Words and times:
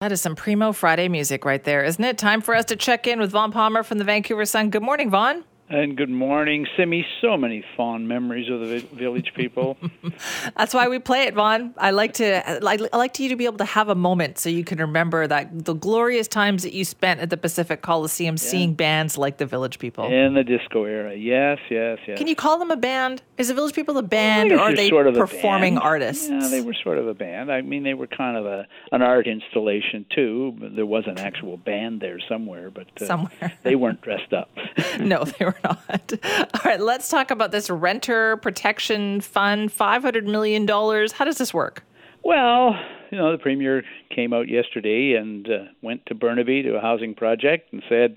That 0.00 0.12
is 0.12 0.22
some 0.22 0.34
primo 0.34 0.72
Friday 0.72 1.08
music 1.08 1.44
right 1.44 1.62
there, 1.62 1.84
isn't 1.84 2.02
it? 2.02 2.16
Time 2.16 2.40
for 2.40 2.54
us 2.54 2.64
to 2.66 2.76
check 2.76 3.06
in 3.06 3.20
with 3.20 3.32
Vaughn 3.32 3.52
Palmer 3.52 3.82
from 3.82 3.98
the 3.98 4.04
Vancouver 4.04 4.46
Sun. 4.46 4.70
Good 4.70 4.82
morning, 4.82 5.10
Vaughn. 5.10 5.44
And 5.70 5.96
good 5.96 6.10
morning, 6.10 6.66
Simi. 6.76 7.06
So 7.20 7.36
many 7.36 7.64
fond 7.76 8.08
memories 8.08 8.50
of 8.50 8.58
the 8.58 8.80
village 8.92 9.32
people. 9.36 9.78
That's 10.56 10.74
why 10.74 10.88
we 10.88 10.98
play 10.98 11.22
it, 11.22 11.34
Vaughn. 11.34 11.74
I 11.78 11.92
like 11.92 12.14
to 12.14 12.42
I 12.50 12.96
like 12.96 13.14
to 13.14 13.22
you 13.22 13.28
to 13.28 13.36
be 13.36 13.44
able 13.44 13.58
to 13.58 13.64
have 13.64 13.88
a 13.88 13.94
moment 13.94 14.36
so 14.38 14.48
you 14.48 14.64
can 14.64 14.78
remember 14.78 15.28
that 15.28 15.64
the 15.64 15.74
glorious 15.74 16.26
times 16.26 16.64
that 16.64 16.72
you 16.72 16.84
spent 16.84 17.20
at 17.20 17.30
the 17.30 17.36
Pacific 17.36 17.82
Coliseum 17.82 18.34
yeah. 18.34 18.50
seeing 18.50 18.74
bands 18.74 19.16
like 19.16 19.36
the 19.36 19.46
Village 19.46 19.78
People 19.78 20.06
in 20.06 20.34
the 20.34 20.42
disco 20.42 20.86
era. 20.86 21.14
Yes, 21.14 21.58
yes, 21.70 22.00
yes. 22.04 22.18
Can 22.18 22.26
you 22.26 22.34
call 22.34 22.58
them 22.58 22.72
a 22.72 22.76
band? 22.76 23.22
Is 23.38 23.46
the 23.46 23.54
Village 23.54 23.76
People 23.76 23.96
a 23.96 24.02
band, 24.02 24.50
well, 24.50 24.58
or 24.58 24.62
are 24.62 24.74
they 24.74 24.88
sort 24.88 25.06
of 25.06 25.14
performing 25.14 25.78
artists? 25.78 26.28
Yeah, 26.28 26.48
they 26.48 26.62
were 26.62 26.74
sort 26.82 26.98
of 26.98 27.06
a 27.06 27.14
band. 27.14 27.52
I 27.52 27.60
mean, 27.60 27.84
they 27.84 27.94
were 27.94 28.08
kind 28.08 28.36
of 28.36 28.44
a 28.44 28.66
an 28.90 29.02
art 29.02 29.28
installation 29.28 30.04
too. 30.12 30.72
There 30.74 30.84
was 30.84 31.04
an 31.06 31.18
actual 31.18 31.58
band 31.58 32.00
there 32.00 32.18
somewhere, 32.28 32.72
but 32.72 32.88
uh, 33.00 33.06
somewhere 33.06 33.52
they 33.62 33.76
weren't 33.76 34.00
dressed 34.00 34.32
up. 34.32 34.50
no, 34.98 35.22
they 35.22 35.44
were 35.44 35.54
not. 35.64 36.12
All 36.54 36.60
right, 36.64 36.80
let's 36.80 37.08
talk 37.08 37.30
about 37.30 37.50
this 37.52 37.70
renter 37.70 38.36
protection 38.38 39.20
fund, 39.20 39.70
$500 39.70 40.24
million. 40.24 40.66
How 40.66 41.24
does 41.24 41.38
this 41.38 41.54
work? 41.54 41.84
Well, 42.22 42.74
you 43.10 43.18
know, 43.18 43.32
the 43.32 43.38
premier 43.38 43.82
came 44.14 44.32
out 44.32 44.48
yesterday 44.48 45.14
and 45.14 45.46
uh, 45.46 45.64
went 45.82 46.06
to 46.06 46.14
Burnaby 46.14 46.62
to 46.62 46.76
a 46.76 46.80
housing 46.80 47.14
project 47.14 47.72
and 47.72 47.82
said, 47.88 48.16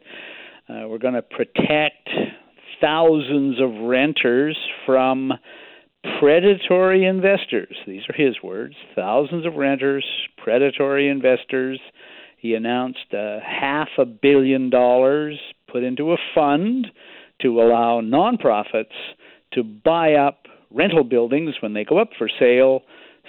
uh, 0.70 0.88
we're 0.88 0.98
going 0.98 1.16
to 1.16 1.22
protect 1.22 2.10
thousands 2.80 3.60
of 3.62 3.72
renters 3.88 4.58
from 4.86 5.34
predatory 6.20 7.06
investors. 7.06 7.76
These 7.88 8.04
are 8.10 8.16
his 8.16 8.36
words 8.44 8.76
thousands 8.96 9.46
of 9.46 9.56
renters, 9.56 10.06
predatory 10.38 11.10
investors. 11.10 11.80
He 12.38 12.56
announced 12.56 13.14
a 13.14 13.40
half 13.40 13.88
a 13.98 14.06
billion 14.06 14.70
dollars 14.70 15.40
put 15.72 15.84
into 15.84 16.12
a 16.12 16.18
fund 16.36 16.88
to 17.44 17.62
allow 17.62 18.02
nonprofits 18.02 18.96
to 19.54 19.64
buy 19.64 20.14
up 20.14 20.48
rental 20.72 21.04
buildings 21.04 21.56
when 21.62 21.74
they 21.74 21.86
go 21.86 22.00
up 22.00 22.10
for 22.18 22.28
sale 22.40 22.82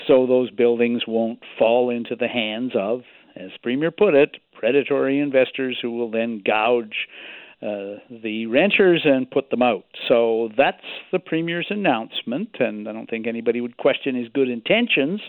so 0.06 0.26
those 0.26 0.50
buildings 0.50 1.02
won't 1.06 1.40
fall 1.58 1.90
into 1.90 2.16
the 2.16 2.28
hands 2.28 2.72
of, 2.74 3.02
as 3.36 3.50
Premier 3.62 3.90
put 3.90 4.14
it, 4.14 4.36
predatory 4.58 5.20
investors 5.20 5.78
who 5.80 5.90
will 5.90 6.10
then 6.10 6.42
gouge 6.44 7.06
uh, 7.62 7.96
the 8.22 8.46
renters 8.46 9.02
and 9.04 9.30
put 9.30 9.50
them 9.50 9.62
out. 9.62 9.84
So 10.08 10.50
that's 10.56 10.84
the 11.12 11.18
Premier's 11.18 11.66
announcement, 11.70 12.56
and 12.58 12.88
I 12.88 12.92
don't 12.92 13.08
think 13.08 13.26
anybody 13.26 13.60
would 13.60 13.76
question 13.76 14.14
his 14.16 14.28
good 14.28 14.48
intentions. 14.48 15.20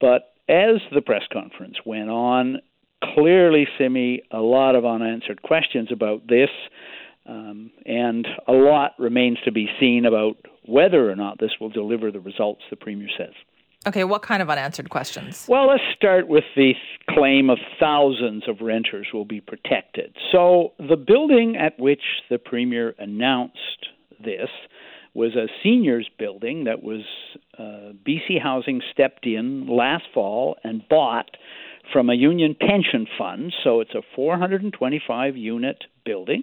But 0.00 0.32
as 0.48 0.80
the 0.94 1.02
press 1.04 1.24
conference 1.32 1.76
went 1.84 2.08
on, 2.08 2.58
clearly, 3.14 3.66
Simi, 3.76 4.22
a 4.30 4.40
lot 4.40 4.76
of 4.76 4.86
unanswered 4.86 5.42
questions 5.42 5.88
about 5.92 6.26
this. 6.28 6.50
Um, 7.28 7.70
and 7.84 8.26
a 8.46 8.52
lot 8.52 8.92
remains 8.98 9.38
to 9.44 9.52
be 9.52 9.68
seen 9.78 10.06
about 10.06 10.36
whether 10.64 11.10
or 11.10 11.14
not 11.14 11.38
this 11.38 11.50
will 11.60 11.68
deliver 11.68 12.10
the 12.10 12.20
results 12.20 12.62
the 12.70 12.76
Premier 12.76 13.08
says. 13.16 13.34
Okay, 13.86 14.04
what 14.04 14.22
kind 14.22 14.42
of 14.42 14.50
unanswered 14.50 14.90
questions? 14.90 15.46
Well, 15.48 15.68
let's 15.68 15.82
start 15.94 16.26
with 16.26 16.44
the 16.56 16.72
claim 17.08 17.48
of 17.48 17.58
thousands 17.78 18.48
of 18.48 18.60
renters 18.60 19.08
will 19.12 19.24
be 19.24 19.40
protected. 19.40 20.16
So, 20.32 20.72
the 20.78 20.96
building 20.96 21.56
at 21.56 21.78
which 21.78 22.02
the 22.28 22.38
Premier 22.38 22.94
announced 22.98 23.86
this 24.22 24.48
was 25.14 25.36
a 25.36 25.46
seniors 25.62 26.08
building 26.18 26.64
that 26.64 26.82
was 26.82 27.02
uh, 27.56 27.92
BC 28.06 28.42
Housing 28.42 28.80
stepped 28.92 29.26
in 29.26 29.68
last 29.68 30.04
fall 30.12 30.56
and 30.64 30.86
bought 30.88 31.30
from 31.92 32.10
a 32.10 32.14
union 32.14 32.56
pension 32.58 33.06
fund. 33.16 33.54
So, 33.62 33.80
it's 33.80 33.94
a 33.94 34.02
425 34.16 35.36
unit 35.36 35.84
building 36.04 36.42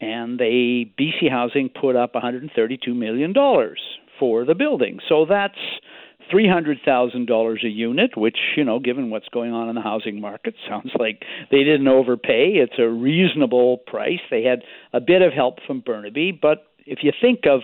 and 0.00 0.38
they 0.38 0.92
BC 0.98 1.30
Housing 1.30 1.68
put 1.68 1.96
up 1.96 2.14
132 2.14 2.94
million 2.94 3.32
dollars 3.32 3.80
for 4.18 4.44
the 4.44 4.54
building. 4.54 4.98
So 5.08 5.26
that's 5.28 5.58
three 6.30 6.48
hundred 6.48 6.78
thousand 6.84 7.26
dollars 7.26 7.62
a 7.64 7.68
unit, 7.68 8.16
which 8.16 8.38
you 8.56 8.64
know, 8.64 8.78
given 8.78 9.10
what's 9.10 9.28
going 9.28 9.52
on 9.52 9.68
in 9.68 9.74
the 9.74 9.80
housing 9.80 10.20
market, 10.20 10.54
sounds 10.68 10.90
like 10.98 11.22
they 11.50 11.64
didn't 11.64 11.88
overpay. 11.88 12.52
It's 12.54 12.78
a 12.78 12.88
reasonable 12.88 13.78
price. 13.78 14.20
They 14.30 14.42
had 14.42 14.62
a 14.92 15.00
bit 15.00 15.22
of 15.22 15.32
help 15.32 15.58
from 15.66 15.80
Burnaby, 15.80 16.38
but 16.40 16.66
if 16.86 17.00
you 17.02 17.12
think 17.20 17.40
of 17.46 17.60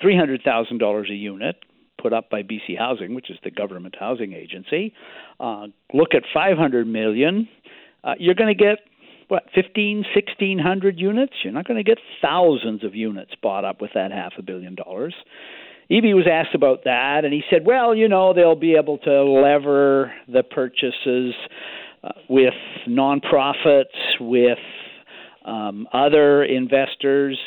three 0.00 0.16
hundred 0.16 0.42
thousand 0.42 0.78
dollars 0.78 1.08
a 1.10 1.14
unit 1.14 1.56
put 2.00 2.12
up 2.12 2.28
by 2.28 2.42
BC 2.42 2.76
Housing, 2.76 3.14
which 3.14 3.30
is 3.30 3.38
the 3.44 3.50
government 3.50 3.94
housing 3.98 4.34
agency, 4.34 4.92
uh, 5.40 5.66
look 5.92 6.14
at 6.14 6.22
five 6.32 6.58
hundred 6.58 6.86
million, 6.86 7.48
uh, 8.02 8.14
you're 8.18 8.34
going 8.34 8.54
to 8.54 8.62
get 8.62 8.78
what 9.28 9.44
15 9.54 10.04
1600 10.14 10.98
units 10.98 11.32
you're 11.42 11.52
not 11.52 11.66
going 11.66 11.76
to 11.76 11.84
get 11.84 11.98
thousands 12.20 12.84
of 12.84 12.94
units 12.94 13.32
bought 13.42 13.64
up 13.64 13.80
with 13.80 13.90
that 13.94 14.10
half 14.12 14.32
a 14.38 14.42
billion 14.42 14.74
dollars 14.74 15.14
Eby 15.90 16.14
was 16.14 16.26
asked 16.30 16.54
about 16.54 16.84
that, 16.84 17.24
and 17.24 17.32
he 17.32 17.42
said, 17.50 17.66
"Well, 17.66 17.94
you 17.94 18.08
know, 18.08 18.32
they'll 18.32 18.56
be 18.56 18.74
able 18.74 18.98
to 18.98 19.22
lever 19.22 20.12
the 20.26 20.42
purchases 20.42 21.34
uh, 22.02 22.08
with 22.28 22.54
nonprofits, 22.88 23.84
with 24.18 24.58
um, 25.44 25.86
other 25.92 26.42
investors." 26.42 27.38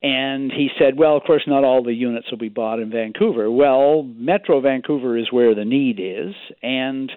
And 0.00 0.52
he 0.52 0.68
said, 0.78 0.96
"Well, 0.96 1.16
of 1.16 1.24
course, 1.24 1.42
not 1.48 1.64
all 1.64 1.82
the 1.82 1.92
units 1.92 2.30
will 2.30 2.38
be 2.38 2.48
bought 2.48 2.78
in 2.78 2.90
Vancouver. 2.90 3.50
Well, 3.50 4.04
Metro 4.04 4.60
Vancouver 4.60 5.18
is 5.18 5.32
where 5.32 5.54
the 5.54 5.64
need 5.64 5.98
is, 5.98 6.34
and 6.62 7.10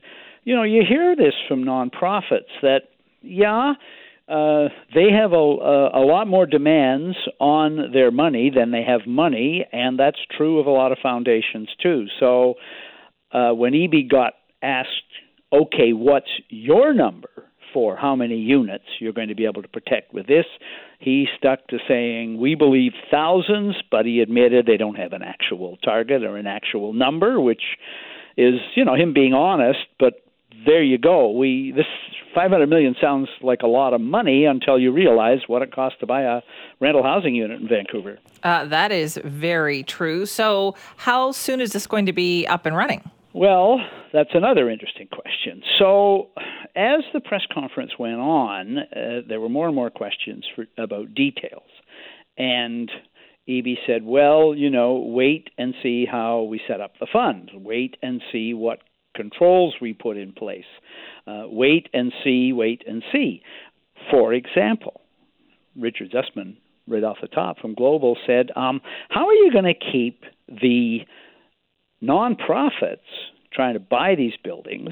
you 0.46 0.56
know, 0.56 0.64
you 0.64 0.82
hear 0.88 1.16
this 1.16 1.36
from 1.48 1.64
nonprofits 1.64 2.50
that, 2.64 2.84
yeah." 3.22 3.74
uh, 4.30 4.70
they 4.94 5.12
have 5.12 5.34
a, 5.34 5.36
a, 5.36 6.02
a 6.02 6.06
lot 6.06 6.28
more 6.28 6.46
demands 6.46 7.18
on 7.40 7.92
their 7.92 8.12
money 8.12 8.52
than 8.56 8.70
they 8.72 8.84
have 8.84 9.02
money, 9.08 9.66
and 9.74 9.98
that's 9.98 10.20
true 10.38 10.60
of 10.60 10.68
a 10.68 10.70
lot 10.70 10.92
of 10.92 11.00
foundations 11.02 11.68
too. 11.82 12.06
So 12.20 12.54
uh, 13.32 13.52
when 13.52 13.74
Eby 13.74 14.10
got 14.10 14.34
asked, 14.62 14.90
okay, 15.52 15.94
what's 15.94 16.30
your 16.50 16.94
number 16.94 17.30
for 17.74 17.98
how 17.98 18.16
many 18.16 18.38
units 18.38 18.86
you're 19.00 19.14
going 19.14 19.30
to 19.30 19.36
be 19.36 19.46
able 19.46 19.64
to 19.64 19.68
protect 19.68 20.14
with 20.14 20.28
this, 20.28 20.46
he 21.00 21.28
stuck 21.38 21.66
to 21.68 21.78
saying, 21.88 22.40
we 22.40 22.54
believe 22.54 22.92
thousands, 23.10 23.76
but 23.90 24.06
he 24.06 24.20
admitted 24.20 24.66
they 24.66 24.78
don't 24.78 24.96
have 24.96 25.14
an 25.14 25.24
actual 25.24 25.78
target 25.78 26.24
or 26.24 26.38
an 26.38 26.48
actual 26.48 26.94
number, 26.94 27.40
which 27.40 27.64
is, 28.38 28.56
you 28.76 28.86
know, 28.86 28.96
him 28.96 29.14
being 29.14 29.34
honest, 29.34 29.80
but 30.00 30.22
there 30.66 30.84
you 30.84 30.98
go. 30.98 31.32
We 31.32 31.72
this 31.76 31.86
500 32.36 32.68
million 32.68 32.96
sounds 33.02 33.28
like 33.42 33.62
a 33.64 33.68
lot 33.68 33.94
of 33.94 34.02
money 34.02 34.46
until 34.46 34.80
you 34.80 34.92
realize 34.92 35.40
what 35.48 35.62
it 35.62 35.74
costs 35.74 36.00
to 36.00 36.06
buy 36.06 36.22
a 36.22 36.42
rental 36.80 37.04
housing 37.04 37.36
unit 37.36 37.62
in 37.62 37.68
Vancouver. 37.68 38.20
Uh, 38.44 38.66
that 38.66 38.92
is 38.92 39.20
very 39.24 39.84
true. 39.84 40.26
So, 40.26 40.76
how 40.98 41.32
soon 41.32 41.62
is 41.62 41.74
this 41.74 41.88
going 41.88 42.06
to 42.06 42.14
be 42.14 42.46
up 42.48 42.66
and 42.66 42.76
running? 42.76 43.10
Well, 43.34 43.80
that's 44.12 44.32
another 44.34 44.70
interesting 44.70 45.08
question. 45.08 45.62
So, 45.78 46.30
as 46.76 47.02
the 47.14 47.20
press 47.20 47.44
conference 47.54 47.92
went 48.00 48.20
on, 48.20 48.78
uh, 48.80 49.22
there 49.28 49.40
were 49.40 49.50
more 49.50 49.68
and 49.68 49.76
more 49.76 49.90
questions 49.90 50.46
for, 50.56 50.66
about 50.78 51.14
details. 51.14 51.70
And 52.38 52.92
Eby 53.48 53.76
said, 53.86 54.04
well, 54.04 54.54
you 54.56 54.70
know, 54.70 55.04
wait 55.08 55.50
and 55.58 55.74
see 55.84 56.06
how 56.06 56.44
we 56.44 56.62
set 56.68 56.82
up 56.82 56.94
the 57.00 57.08
fund. 57.12 57.52
Wait 57.54 57.98
and 58.02 58.22
see 58.32 58.54
what 58.54 58.80
controls 59.16 59.76
we 59.82 59.94
put 59.94 60.18
in 60.18 60.34
place. 60.34 60.66
Uh, 61.28 61.44
wait 61.46 61.90
and 61.94 62.12
see, 62.24 62.54
wait 62.54 62.84
and 62.88 63.04
see. 63.12 63.42
For 64.12 64.34
example, 64.34 65.02
Richard 65.76 66.12
Zussman, 66.12 66.58
right 66.88 67.04
off 67.04 67.18
the 67.22 67.28
top 67.28 67.60
from 67.60 67.74
Global, 67.74 68.18
said, 68.26 68.50
um, 68.56 68.82
How 69.10 69.28
are 69.28 69.34
you 69.34 69.52
going 69.52 69.66
to 69.66 69.92
keep 69.92 70.24
the 70.48 71.00
nonprofits 72.02 72.98
trying 73.54 73.74
to 73.74 73.80
buy 73.80 74.16
these 74.16 74.34
buildings 74.44 74.92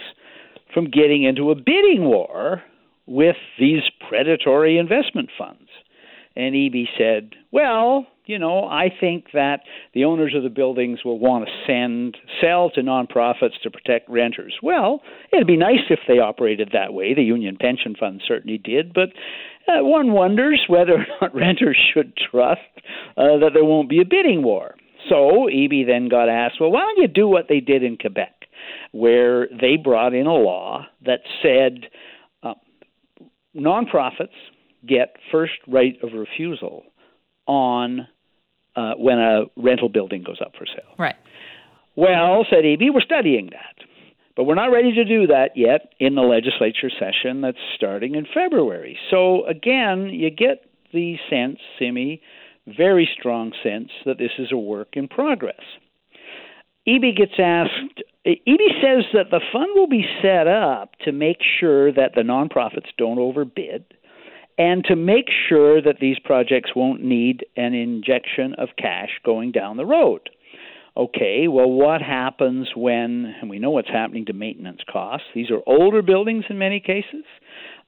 from 0.73 0.89
getting 0.89 1.23
into 1.23 1.51
a 1.51 1.55
bidding 1.55 2.03
war 2.05 2.63
with 3.05 3.37
these 3.59 3.83
predatory 4.07 4.77
investment 4.77 5.29
funds? 5.37 5.69
And 6.35 6.53
Eby 6.53 6.85
said, 6.97 7.31
Well, 7.51 8.05
you 8.27 8.37
know, 8.37 8.65
I 8.65 8.89
think 8.99 9.27
that 9.33 9.61
the 9.93 10.05
owners 10.05 10.33
of 10.35 10.43
the 10.43 10.49
buildings 10.49 10.99
will 11.03 11.19
want 11.19 11.45
to 11.45 11.51
send 11.65 12.17
sell 12.41 12.69
to 12.71 12.81
nonprofits 12.81 13.59
to 13.63 13.71
protect 13.71 14.09
renters. 14.09 14.55
Well, 14.61 15.01
it'd 15.31 15.47
be 15.47 15.57
nice 15.57 15.89
if 15.89 15.99
they 16.07 16.19
operated 16.19 16.71
that 16.73 16.93
way. 16.93 17.13
The 17.13 17.23
union 17.23 17.57
pension 17.59 17.95
fund 17.99 18.21
certainly 18.27 18.57
did, 18.57 18.93
but 18.93 19.09
uh, 19.67 19.83
one 19.83 20.13
wonders 20.13 20.63
whether 20.67 20.93
or 20.93 21.05
not 21.21 21.35
renters 21.35 21.77
should 21.93 22.13
trust 22.15 22.61
uh, 23.17 23.39
that 23.39 23.51
there 23.53 23.65
won't 23.65 23.89
be 23.89 24.01
a 24.01 24.05
bidding 24.05 24.43
war. 24.43 24.75
So 25.09 25.47
Eby 25.51 25.85
then 25.87 26.09
got 26.09 26.29
asked, 26.29 26.55
well, 26.59 26.71
why 26.71 26.81
don't 26.81 27.01
you 27.01 27.07
do 27.07 27.27
what 27.27 27.45
they 27.47 27.59
did 27.59 27.83
in 27.83 27.97
Quebec, 27.97 28.45
where 28.91 29.47
they 29.47 29.77
brought 29.77 30.13
in 30.13 30.27
a 30.27 30.33
law 30.33 30.85
that 31.05 31.21
said 31.41 31.89
uh, 32.43 32.55
nonprofits 33.55 34.35
get 34.85 35.15
first 35.31 35.53
right 35.67 35.95
of 36.03 36.09
refusal 36.13 36.83
on 37.45 38.07
uh, 38.77 38.93
when 38.95 39.17
a 39.17 39.41
rental 39.57 39.89
building 39.89 40.23
goes 40.23 40.37
up 40.39 40.53
for 40.57 40.65
sale. 40.65 40.93
Right. 40.97 41.15
Well, 41.95 42.45
said 42.49 42.63
Eby, 42.63 42.93
we're 42.93 43.01
studying 43.01 43.47
that. 43.47 43.87
But 44.35 44.43
we're 44.43 44.55
not 44.55 44.71
ready 44.71 44.93
to 44.93 45.03
do 45.03 45.25
that 45.27 45.49
yet 45.55 45.93
in 45.99 46.13
the 46.13 46.21
legislature 46.21 46.91
session 46.91 47.41
that's 47.41 47.57
starting 47.75 48.13
in 48.13 48.27
February. 48.31 48.97
So 49.09 49.45
again, 49.47 50.11
you 50.11 50.29
get 50.29 50.63
the 50.93 51.15
sense, 51.27 51.57
Simi, 51.79 52.21
very 52.67 53.09
strong 53.19 53.51
sense 53.63 53.89
that 54.05 54.19
this 54.19 54.31
is 54.37 54.51
a 54.51 54.57
work 54.57 54.89
in 54.93 55.07
progress. 55.07 55.61
Eby 56.87 57.17
gets 57.17 57.33
asked, 57.39 58.03
Eby 58.27 58.81
says 58.81 59.05
that 59.13 59.31
the 59.31 59.41
fund 59.51 59.69
will 59.73 59.87
be 59.87 60.05
set 60.21 60.47
up 60.47 60.91
to 61.03 61.11
make 61.11 61.39
sure 61.59 61.91
that 61.91 62.11
the 62.13 62.21
nonprofits 62.21 62.89
don't 62.97 63.19
overbid 63.19 63.85
and 64.57 64.83
to 64.85 64.95
make 64.95 65.27
sure 65.47 65.81
that 65.81 65.97
these 65.99 66.17
projects 66.19 66.71
won't 66.75 67.03
need 67.03 67.45
an 67.55 67.73
injection 67.73 68.53
of 68.57 68.69
cash 68.77 69.09
going 69.23 69.51
down 69.51 69.77
the 69.77 69.85
road. 69.85 70.29
Okay, 70.95 71.47
well, 71.47 71.69
what 71.69 72.01
happens 72.01 72.69
when, 72.75 73.35
and 73.39 73.51
we 73.51 73.59
know 73.59 73.69
what's 73.69 73.89
happening 73.89 74.25
to 74.25 74.33
maintenance 74.33 74.81
costs, 74.91 75.27
these 75.35 75.51
are 75.51 75.61
older 75.67 76.01
buildings 76.01 76.45
in 76.49 76.57
many 76.57 76.79
cases. 76.79 77.23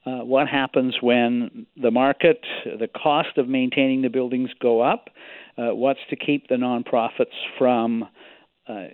Uh, 0.06 0.20
what 0.20 0.46
happens 0.46 0.96
when 1.00 1.66
the 1.76 1.90
market, 1.90 2.40
the 2.64 2.88
cost 2.88 3.36
of 3.36 3.48
maintaining 3.48 4.02
the 4.02 4.08
buildings 4.08 4.50
go 4.62 4.80
up? 4.80 5.08
Uh, 5.58 5.74
what's 5.74 6.00
to 6.08 6.16
keep 6.16 6.48
the 6.48 6.54
nonprofits 6.54 7.34
from 7.58 8.04
uh, 8.68 8.84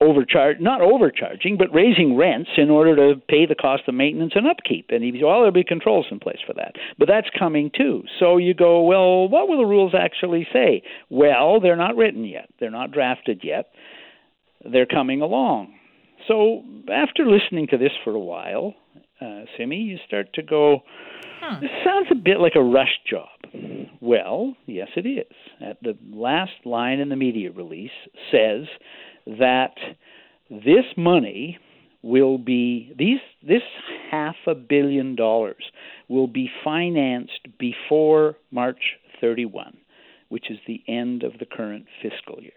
overcharge, 0.00 0.58
not 0.60 0.80
overcharging, 0.80 1.56
but 1.56 1.72
raising 1.72 2.16
rents 2.16 2.50
in 2.56 2.70
order 2.70 2.96
to 2.96 3.20
pay 3.28 3.46
the 3.46 3.54
cost 3.54 3.84
of 3.86 3.94
maintenance 3.94 4.32
and 4.34 4.46
upkeep. 4.46 4.86
And 4.90 5.02
well, 5.22 5.38
there'll 5.38 5.52
be 5.52 5.64
controls 5.64 6.06
in 6.10 6.20
place 6.20 6.38
for 6.46 6.52
that. 6.54 6.72
But 6.98 7.08
that's 7.08 7.28
coming 7.38 7.70
too. 7.76 8.02
So 8.18 8.36
you 8.36 8.54
go, 8.54 8.82
well, 8.82 9.28
what 9.28 9.48
will 9.48 9.58
the 9.58 9.66
rules 9.66 9.94
actually 9.98 10.46
say? 10.52 10.82
Well, 11.10 11.60
they're 11.60 11.76
not 11.76 11.96
written 11.96 12.24
yet. 12.24 12.48
They're 12.60 12.70
not 12.70 12.92
drafted 12.92 13.40
yet. 13.42 13.70
They're 14.70 14.86
coming 14.86 15.20
along. 15.20 15.74
So 16.28 16.62
after 16.92 17.26
listening 17.26 17.68
to 17.68 17.78
this 17.78 17.92
for 18.02 18.14
a 18.14 18.20
while, 18.20 18.74
uh, 19.20 19.42
Simi, 19.56 19.76
you 19.76 19.98
start 20.06 20.32
to 20.34 20.42
go, 20.42 20.80
huh. 21.40 21.60
this 21.60 21.70
sounds 21.84 22.08
a 22.10 22.14
bit 22.14 22.40
like 22.40 22.54
a 22.56 22.62
rush 22.62 22.98
job. 23.08 23.28
Well, 24.00 24.54
yes, 24.66 24.88
it 24.96 25.06
is. 25.06 25.36
At 25.60 25.78
the 25.82 25.96
last 26.10 26.52
line 26.64 26.98
in 26.98 27.08
the 27.08 27.16
media 27.16 27.50
release 27.52 27.90
says 28.30 28.66
that 29.26 29.74
this 30.50 30.84
money 30.96 31.58
will 32.02 32.36
be 32.36 32.92
these 32.98 33.20
this 33.42 33.62
half 34.10 34.36
a 34.46 34.54
billion 34.54 35.16
dollars 35.16 35.64
will 36.08 36.26
be 36.26 36.50
financed 36.62 37.48
before 37.58 38.36
March 38.50 38.98
31, 39.20 39.76
which 40.28 40.50
is 40.50 40.58
the 40.66 40.82
end 40.86 41.22
of 41.22 41.32
the 41.38 41.46
current 41.46 41.86
fiscal 42.02 42.42
year. 42.42 42.52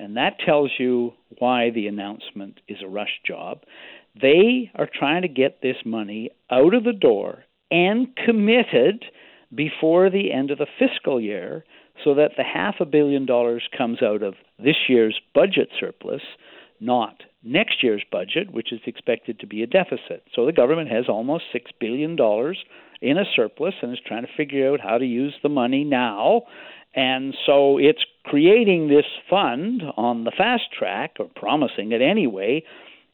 And 0.00 0.16
that 0.16 0.38
tells 0.44 0.72
you 0.78 1.12
why 1.38 1.70
the 1.70 1.86
announcement 1.86 2.60
is 2.66 2.78
a 2.82 2.88
rush 2.88 3.20
job. 3.24 3.60
They 4.20 4.70
are 4.74 4.88
trying 4.92 5.22
to 5.22 5.28
get 5.28 5.62
this 5.62 5.76
money 5.84 6.30
out 6.50 6.74
of 6.74 6.84
the 6.84 6.92
door 6.92 7.44
and 7.70 8.08
committed 8.16 9.04
before 9.54 10.10
the 10.10 10.32
end 10.32 10.50
of 10.50 10.58
the 10.58 10.66
fiscal 10.78 11.20
year 11.20 11.64
so 12.04 12.14
that 12.14 12.32
the 12.36 12.44
half 12.44 12.76
a 12.80 12.84
billion 12.84 13.26
dollars 13.26 13.62
comes 13.76 14.02
out 14.02 14.22
of 14.22 14.34
this 14.58 14.76
year's 14.88 15.20
budget 15.34 15.68
surplus, 15.78 16.22
not 16.80 17.22
next 17.42 17.82
year's 17.82 18.04
budget, 18.10 18.52
which 18.52 18.72
is 18.72 18.80
expected 18.86 19.40
to 19.40 19.46
be 19.46 19.62
a 19.62 19.66
deficit. 19.66 20.24
So 20.34 20.46
the 20.46 20.52
government 20.52 20.90
has 20.90 21.06
almost 21.08 21.44
$6 21.54 21.60
billion 21.80 22.16
in 23.00 23.18
a 23.18 23.24
surplus 23.34 23.74
and 23.82 23.92
is 23.92 23.98
trying 24.06 24.26
to 24.26 24.32
figure 24.36 24.72
out 24.72 24.80
how 24.80 24.98
to 24.98 25.04
use 25.04 25.34
the 25.42 25.48
money 25.48 25.84
now. 25.84 26.42
And 26.94 27.34
so 27.46 27.78
it's 27.78 28.04
creating 28.24 28.88
this 28.88 29.06
fund 29.28 29.82
on 29.96 30.24
the 30.24 30.32
fast 30.36 30.64
track, 30.76 31.16
or 31.18 31.28
promising 31.34 31.92
it 31.92 32.02
anyway, 32.02 32.62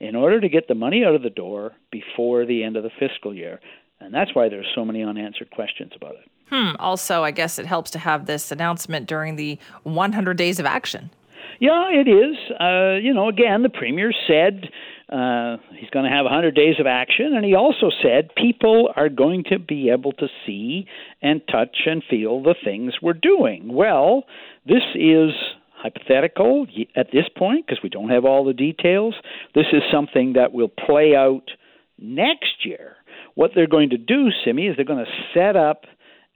in 0.01 0.17
order 0.17 0.41
to 0.41 0.49
get 0.49 0.69
the 0.69 0.75
money 0.75 1.05
out 1.05 1.15
of 1.15 1.23
the 1.23 1.31
door 1.31 1.73
before 1.91 2.47
the 2.47 2.65
end 2.65 2.77
of 2.77 2.83
the 2.83 2.91
fiscal 2.99 3.35
year. 3.35 3.61
And 4.01 4.13
that's 4.13 4.35
why 4.35 4.49
there's 4.49 4.67
so 4.75 4.85
many 4.85 5.03
unanswered 5.03 5.51
questions 5.51 5.93
about 5.95 6.15
it. 6.15 6.31
Hmm. 6.51 6.73
Also, 6.79 7.25
I 7.25 7.31
guess 7.33 7.59
it 7.59 7.67
helps 7.67 7.91
to 7.93 7.99
have 7.99 8.27
this 8.27 8.53
announcement 8.53 9.07
during 9.07 9.37
the 9.37 9.59
100 9.83 10.37
days 10.37 10.59
of 10.61 10.67
action. 10.67 11.11
Yeah, 11.59 11.89
it 11.91 12.09
is. 12.09 12.37
Uh, 12.61 12.97
you 13.03 13.15
know, 13.15 13.29
again, 13.29 13.63
the 13.63 13.71
premier 13.71 14.13
said 14.27 14.69
uh, 15.09 15.57
he's 15.79 15.91
going 15.91 16.05
to 16.05 16.11
have 16.11 16.25
100 16.25 16.55
days 16.55 16.77
of 16.79 16.87
action, 16.87 17.33
and 17.35 17.45
he 17.45 17.55
also 17.55 17.91
said 18.03 18.35
people 18.37 18.91
are 18.95 19.09
going 19.09 19.45
to 19.51 19.59
be 19.59 19.91
able 19.91 20.13
to 20.13 20.27
see 20.45 20.87
and 21.23 21.41
touch 21.51 21.77
and 21.87 22.03
feel 22.09 22.43
the 22.43 22.55
things 22.65 22.95
we're 23.01 23.13
doing. 23.13 23.73
Well, 23.73 24.25
this 24.67 24.83
is 24.95 25.31
hypothetical 25.77 26.67
at 26.97 27.09
this 27.13 27.27
point 27.37 27.67
because 27.67 27.83
we 27.83 27.89
don't 27.89 28.11
have 28.11 28.25
all 28.25 28.45
the 28.45 28.53
details. 28.53 29.15
This 29.55 29.67
is 29.73 29.83
something 29.93 30.35
that 30.35 30.53
will 30.53 30.69
play 30.69 31.15
out 31.15 31.51
next 31.99 32.65
year. 32.65 32.97
What 33.35 33.53
they're 33.55 33.67
going 33.67 33.91
to 33.91 33.99
do, 33.99 34.31
Simi, 34.45 34.67
is 34.67 34.77
they're 34.77 34.85
going 34.85 35.05
to 35.05 35.29
set 35.35 35.57
up 35.57 35.85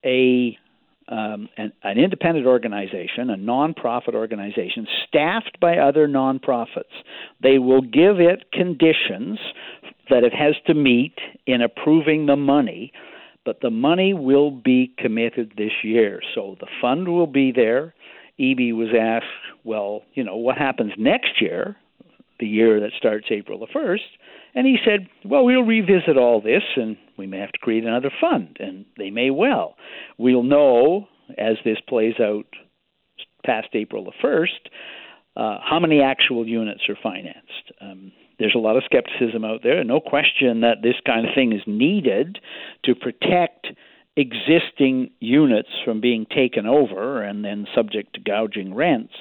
a 0.05 0.57
um, 1.09 1.49
an, 1.57 1.73
an, 1.83 1.99
independent 1.99 2.47
organization, 2.47 3.31
a 3.31 3.37
nonprofit 3.37 4.15
organization, 4.15 4.87
staffed 5.09 5.59
by 5.61 5.77
other 5.77 6.07
nonprofits. 6.07 6.95
They 7.43 7.59
will 7.59 7.81
give 7.81 8.21
it 8.21 8.53
conditions 8.53 9.41
that 10.09 10.23
it 10.23 10.33
has 10.33 10.55
to 10.69 10.75
meet 10.75 11.15
in 11.47 11.63
approving 11.63 12.27
the 12.27 12.37
money, 12.37 12.93
but 13.45 13.61
the 13.61 13.71
money 13.71 14.15
will 14.15 14.53
be 14.53 14.95
committed 14.99 15.55
this 15.57 15.73
year. 15.83 16.21
So 16.33 16.57
the 16.61 16.69
fund 16.81 17.09
will 17.09 17.27
be 17.27 17.51
there. 17.51 17.93
Eby 18.39 18.73
was 18.73 18.91
asked, 18.97 19.27
well, 19.65 20.03
you 20.15 20.23
know, 20.23 20.37
what 20.37 20.57
happens 20.57 20.93
next 20.97 21.41
year, 21.41 21.77
the 22.39 22.47
year 22.47 22.79
that 22.81 22.93
starts 22.97 23.27
April 23.31 23.59
the 23.59 23.67
1st? 23.67 23.99
And 24.55 24.67
he 24.67 24.77
said, 24.85 25.09
well, 25.25 25.45
we'll 25.45 25.63
revisit 25.63 26.17
all 26.17 26.41
this 26.41 26.63
and 26.77 26.97
we 27.17 27.27
may 27.27 27.39
have 27.39 27.53
to 27.53 27.59
create 27.59 27.85
another 27.85 28.11
fund, 28.21 28.57
and 28.61 28.87
they 28.97 29.11
may 29.11 29.31
well. 29.31 29.77
We'll 30.19 30.43
know 30.43 31.07
as 31.37 31.57
this 31.65 31.79
plays 31.87 32.15
out 32.21 32.47
past 33.45 33.69
April 33.75 34.05
the 34.05 34.13
1st 34.27 34.71
uh, 35.37 35.59
how 35.63 35.79
many 35.79 36.01
actual 36.03 36.47
units 36.47 36.83
are 36.89 36.99
financed. 37.01 37.73
Um, 37.81 38.13
there's 38.39 38.55
a 38.57 38.59
lot 38.59 38.77
of 38.77 38.85
skepticism 38.85 39.45
out 39.45 39.61
there, 39.63 39.85
no 39.85 40.01
question 40.01 40.63
that 40.63 40.79
this 40.83 40.97
kind 41.07 41.29
of 41.29 41.35
thing 41.35 41.53
is 41.53 41.61
needed 41.67 42.39
to 42.85 42.95
protect 42.95 43.69
existing 44.17 45.11
units 45.21 45.69
from 45.85 46.01
being 46.01 46.27
taken 46.35 46.67
over 46.67 47.23
and 47.23 47.45
then 47.45 47.67
subject 47.75 48.15
to 48.15 48.21
gouging 48.21 48.75
rents. 48.75 49.15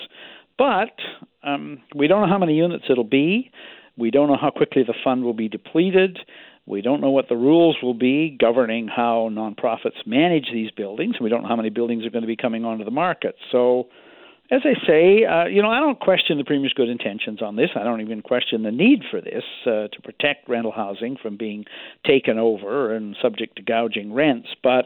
But 0.57 0.95
um, 1.43 1.81
we 1.95 2.07
don't 2.07 2.21
know 2.21 2.31
how 2.31 2.39
many 2.39 2.55
units 2.55 2.85
it'll 2.89 3.03
be. 3.03 3.51
We 3.99 4.11
don't 4.11 4.27
know 4.27 4.37
how 4.39 4.49
quickly 4.49 4.83
the 4.83 4.93
fund 5.03 5.23
will 5.23 5.33
be 5.33 5.49
depleted. 5.49 6.19
We 6.65 6.81
don't 6.81 7.01
know 7.01 7.09
what 7.09 7.29
the 7.29 7.35
rules 7.35 7.77
will 7.81 7.93
be 7.93 8.37
governing 8.39 8.87
how 8.87 9.29
nonprofits 9.31 10.05
manage 10.05 10.49
these 10.53 10.71
buildings. 10.71 11.15
And 11.17 11.23
we 11.23 11.29
don't 11.29 11.41
know 11.41 11.49
how 11.49 11.55
many 11.55 11.69
buildings 11.69 12.05
are 12.05 12.09
going 12.09 12.21
to 12.21 12.27
be 12.27 12.35
coming 12.35 12.63
onto 12.63 12.85
the 12.85 12.91
market. 12.91 13.35
So, 13.51 13.87
as 14.51 14.61
I 14.63 14.73
say, 14.87 15.25
uh, 15.25 15.45
you 15.45 15.61
know, 15.61 15.69
I 15.69 15.79
don't 15.79 15.99
question 15.99 16.37
the 16.37 16.43
Premier's 16.43 16.73
good 16.73 16.89
intentions 16.89 17.41
on 17.41 17.55
this. 17.55 17.69
I 17.75 17.83
don't 17.83 18.01
even 18.01 18.21
question 18.21 18.63
the 18.63 18.71
need 18.71 19.03
for 19.11 19.21
this 19.21 19.43
uh, 19.65 19.89
to 19.89 20.01
protect 20.03 20.49
rental 20.49 20.71
housing 20.71 21.17
from 21.21 21.37
being 21.37 21.65
taken 22.05 22.39
over 22.39 22.95
and 22.95 23.15
subject 23.21 23.57
to 23.57 23.61
gouging 23.61 24.13
rents. 24.13 24.47
But 24.63 24.85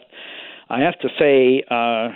I 0.69 0.81
have 0.81 0.99
to 0.99 1.09
say, 1.19 1.63
uh, 1.69 2.09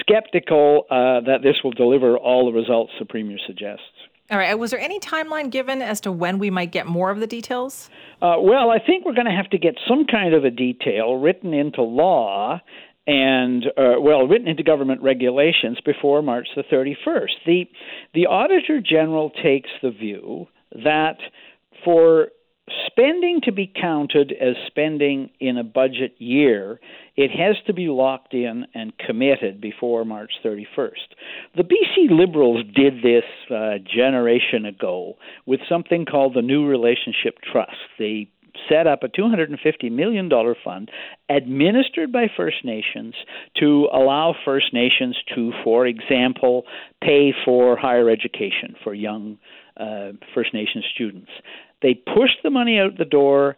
skeptical 0.00 0.84
uh, 0.90 1.20
that 1.26 1.38
this 1.42 1.56
will 1.64 1.72
deliver 1.72 2.16
all 2.18 2.46
the 2.46 2.58
results 2.58 2.92
the 2.98 3.06
Premier 3.06 3.38
suggests. 3.46 3.82
All 4.30 4.38
right. 4.38 4.54
Was 4.58 4.72
there 4.72 4.80
any 4.80 5.00
timeline 5.00 5.50
given 5.50 5.80
as 5.80 6.00
to 6.02 6.12
when 6.12 6.38
we 6.38 6.50
might 6.50 6.70
get 6.70 6.86
more 6.86 7.10
of 7.10 7.20
the 7.20 7.26
details? 7.26 7.88
Uh, 8.20 8.36
well, 8.40 8.70
I 8.70 8.78
think 8.78 9.06
we're 9.06 9.14
going 9.14 9.26
to 9.26 9.32
have 9.32 9.48
to 9.50 9.58
get 9.58 9.76
some 9.88 10.06
kind 10.06 10.34
of 10.34 10.44
a 10.44 10.50
detail 10.50 11.16
written 11.16 11.54
into 11.54 11.82
law 11.82 12.60
and 13.06 13.64
uh, 13.78 13.98
well 13.98 14.26
written 14.28 14.48
into 14.48 14.62
government 14.62 15.02
regulations 15.02 15.78
before 15.84 16.20
March 16.20 16.48
the 16.54 16.62
31st. 16.62 17.30
The 17.46 17.64
the 18.12 18.26
Auditor 18.26 18.80
General 18.82 19.30
takes 19.30 19.70
the 19.82 19.90
view 19.90 20.46
that 20.84 21.16
for 21.84 22.28
spending 22.86 23.40
to 23.44 23.52
be 23.52 23.72
counted 23.80 24.32
as 24.32 24.54
spending 24.66 25.30
in 25.40 25.56
a 25.56 25.64
budget 25.64 26.16
year, 26.18 26.80
it 27.18 27.32
has 27.32 27.56
to 27.66 27.74
be 27.74 27.88
locked 27.88 28.32
in 28.32 28.64
and 28.74 28.96
committed 28.96 29.60
before 29.60 30.04
March 30.04 30.30
31st. 30.44 31.16
The 31.56 31.64
BC 31.64 32.16
Liberals 32.16 32.64
did 32.76 33.02
this 33.02 33.24
uh, 33.50 33.78
generation 33.92 34.64
ago 34.64 35.14
with 35.44 35.58
something 35.68 36.04
called 36.04 36.34
the 36.34 36.42
New 36.42 36.64
Relationship 36.68 37.38
Trust. 37.42 37.74
They 37.98 38.30
set 38.68 38.86
up 38.86 39.02
a 39.02 39.08
$250 39.08 39.90
million 39.90 40.30
fund 40.64 40.92
administered 41.28 42.12
by 42.12 42.26
First 42.36 42.64
Nations 42.64 43.14
to 43.56 43.88
allow 43.92 44.36
First 44.44 44.72
Nations 44.72 45.16
to, 45.34 45.50
for 45.64 45.88
example, 45.88 46.66
pay 47.02 47.34
for 47.44 47.76
higher 47.76 48.08
education 48.08 48.76
for 48.84 48.94
young 48.94 49.38
uh, 49.76 50.10
First 50.36 50.54
Nations 50.54 50.84
students. 50.94 51.30
They 51.82 51.94
pushed 51.94 52.38
the 52.44 52.50
money 52.50 52.78
out 52.78 52.96
the 52.96 53.04
door, 53.04 53.56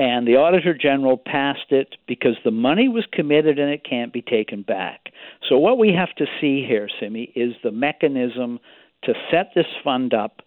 and 0.00 0.26
the 0.26 0.36
Auditor 0.36 0.72
General 0.72 1.18
passed 1.18 1.70
it 1.70 1.96
because 2.08 2.36
the 2.42 2.50
money 2.50 2.88
was 2.88 3.04
committed 3.12 3.58
and 3.58 3.70
it 3.70 3.84
can't 3.88 4.14
be 4.14 4.22
taken 4.22 4.62
back. 4.62 5.10
So, 5.46 5.58
what 5.58 5.76
we 5.76 5.92
have 5.92 6.14
to 6.16 6.24
see 6.40 6.64
here, 6.66 6.88
Simi, 6.98 7.30
is 7.36 7.52
the 7.62 7.70
mechanism 7.70 8.60
to 9.04 9.12
set 9.30 9.50
this 9.54 9.66
fund 9.84 10.14
up, 10.14 10.40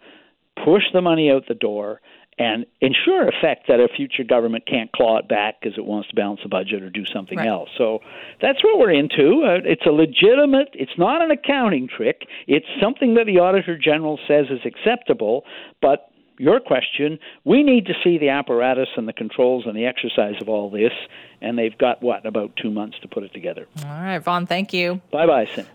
push 0.65 0.83
the 0.91 1.01
money 1.01 1.29
out 1.29 1.43
the 1.47 1.53
door, 1.53 2.01
and 2.39 2.65
ensure 2.81 3.27
effect 3.27 3.67
that 3.67 3.79
a 3.79 3.87
future 3.95 4.23
government 4.23 4.63
can't 4.65 4.91
claw 4.91 5.19
it 5.19 5.27
back 5.29 5.61
because 5.61 5.77
it 5.77 5.85
wants 5.85 6.09
to 6.09 6.15
balance 6.15 6.39
the 6.41 6.49
budget 6.49 6.81
or 6.81 6.89
do 6.89 7.05
something 7.13 7.37
Right. 7.37 7.47
else. 7.47 7.69
So 7.77 7.99
that's 8.41 8.63
what 8.63 8.79
we're 8.79 8.89
into. 8.89 9.43
Uh, 9.45 9.59
it's 9.63 9.85
a 9.85 9.91
legitimate. 9.91 10.69
It's 10.73 10.97
not 10.97 11.21
an 11.21 11.29
accounting 11.29 11.87
trick. 11.87 12.25
It's 12.47 12.65
something 12.81 13.13
that 13.13 13.27
the 13.27 13.37
auditor 13.37 13.77
general 13.77 14.19
says 14.27 14.47
is 14.49 14.61
acceptable, 14.65 15.45
but. 15.79 16.09
Your 16.37 16.59
question, 16.59 17.19
we 17.43 17.63
need 17.63 17.85
to 17.85 17.93
see 18.03 18.17
the 18.17 18.29
apparatus 18.29 18.89
and 18.97 19.07
the 19.07 19.13
controls 19.13 19.65
and 19.65 19.75
the 19.75 19.85
exercise 19.85 20.35
of 20.41 20.49
all 20.49 20.69
this, 20.69 20.93
and 21.41 21.57
they've 21.57 21.77
got 21.77 22.01
what, 22.01 22.25
about 22.25 22.55
two 22.55 22.71
months 22.71 22.97
to 23.01 23.07
put 23.07 23.23
it 23.23 23.33
together. 23.33 23.67
All 23.85 23.91
right, 23.91 24.19
Vaughn, 24.19 24.45
thank 24.45 24.73
you. 24.73 25.01
Bye 25.11 25.27
bye. 25.27 25.65